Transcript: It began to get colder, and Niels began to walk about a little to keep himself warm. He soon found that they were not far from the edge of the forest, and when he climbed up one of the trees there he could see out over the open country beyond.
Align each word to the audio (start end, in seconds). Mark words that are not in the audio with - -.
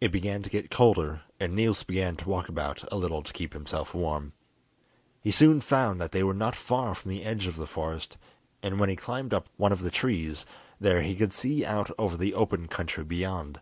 It 0.00 0.10
began 0.10 0.42
to 0.42 0.50
get 0.50 0.72
colder, 0.72 1.22
and 1.38 1.54
Niels 1.54 1.84
began 1.84 2.16
to 2.16 2.28
walk 2.28 2.48
about 2.48 2.82
a 2.90 2.96
little 2.96 3.22
to 3.22 3.32
keep 3.32 3.52
himself 3.52 3.94
warm. 3.94 4.32
He 5.20 5.30
soon 5.30 5.60
found 5.60 6.00
that 6.00 6.10
they 6.10 6.24
were 6.24 6.34
not 6.34 6.56
far 6.56 6.96
from 6.96 7.12
the 7.12 7.22
edge 7.22 7.46
of 7.46 7.54
the 7.54 7.68
forest, 7.68 8.18
and 8.60 8.80
when 8.80 8.88
he 8.88 8.96
climbed 8.96 9.32
up 9.32 9.48
one 9.56 9.70
of 9.70 9.82
the 9.82 9.90
trees 9.92 10.46
there 10.80 11.00
he 11.02 11.14
could 11.14 11.32
see 11.32 11.64
out 11.64 11.92
over 11.96 12.16
the 12.16 12.34
open 12.34 12.66
country 12.66 13.04
beyond. 13.04 13.60